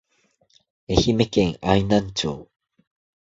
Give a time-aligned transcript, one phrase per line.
[0.89, 2.49] 愛媛県愛南町